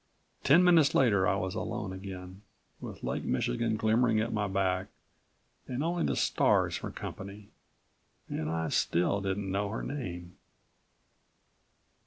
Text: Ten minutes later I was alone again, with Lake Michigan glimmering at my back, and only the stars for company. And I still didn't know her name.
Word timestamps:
Ten 0.43 0.63
minutes 0.63 0.95
later 0.95 1.27
I 1.27 1.35
was 1.35 1.53
alone 1.53 1.93
again, 1.93 2.41
with 2.79 3.03
Lake 3.03 3.23
Michigan 3.23 3.75
glimmering 3.77 4.19
at 4.19 4.33
my 4.33 4.47
back, 4.47 4.87
and 5.67 5.83
only 5.83 6.03
the 6.03 6.15
stars 6.15 6.75
for 6.75 6.89
company. 6.89 7.49
And 8.27 8.49
I 8.49 8.69
still 8.69 9.21
didn't 9.21 9.51
know 9.51 9.69
her 9.69 9.83
name. 9.83 10.37